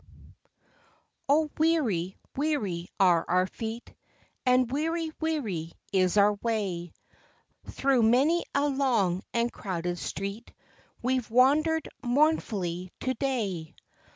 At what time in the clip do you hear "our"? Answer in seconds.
3.27-3.45, 6.17-6.33